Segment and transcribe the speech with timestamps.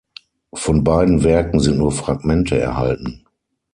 [0.55, 3.23] Von beiden Werken sind nur Fragmente erhalten.